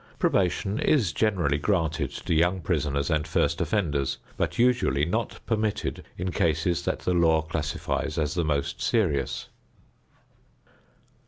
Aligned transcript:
Probation 0.17 0.79
is 0.79 1.13
generally 1.13 1.59
granted 1.59 2.09
to 2.09 2.33
young 2.33 2.59
prisoners 2.59 3.11
and 3.11 3.27
first 3.27 3.61
offenders 3.61 4.17
but 4.35 4.57
usually 4.57 5.05
not 5.05 5.39
permitted 5.45 6.03
in 6.17 6.31
cases 6.31 6.83
that 6.85 7.01
the 7.01 7.13
law 7.13 7.43
classifies 7.43 8.17
as 8.17 8.33
the 8.33 8.43
most 8.43 8.81
serious. 8.81 9.49